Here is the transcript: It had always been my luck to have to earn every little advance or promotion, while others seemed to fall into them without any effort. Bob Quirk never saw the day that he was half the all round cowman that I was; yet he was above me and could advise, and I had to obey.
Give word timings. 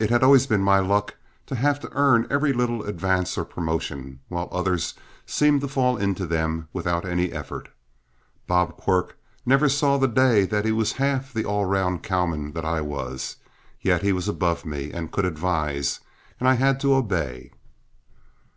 It 0.00 0.10
had 0.10 0.24
always 0.24 0.44
been 0.48 0.60
my 0.64 0.80
luck 0.80 1.14
to 1.46 1.54
have 1.54 1.78
to 1.78 1.88
earn 1.92 2.26
every 2.28 2.52
little 2.52 2.82
advance 2.82 3.38
or 3.38 3.44
promotion, 3.44 4.18
while 4.26 4.48
others 4.50 4.94
seemed 5.24 5.60
to 5.60 5.68
fall 5.68 5.96
into 5.96 6.26
them 6.26 6.66
without 6.72 7.04
any 7.04 7.30
effort. 7.30 7.68
Bob 8.48 8.76
Quirk 8.76 9.16
never 9.46 9.68
saw 9.68 9.98
the 9.98 10.08
day 10.08 10.46
that 10.46 10.64
he 10.64 10.72
was 10.72 10.94
half 10.94 11.32
the 11.32 11.44
all 11.44 11.64
round 11.64 12.02
cowman 12.02 12.54
that 12.54 12.64
I 12.64 12.80
was; 12.80 13.36
yet 13.80 14.02
he 14.02 14.12
was 14.12 14.26
above 14.26 14.64
me 14.64 14.90
and 14.92 15.12
could 15.12 15.24
advise, 15.24 16.00
and 16.40 16.48
I 16.48 16.54
had 16.54 16.80
to 16.80 16.94
obey. 16.94 17.52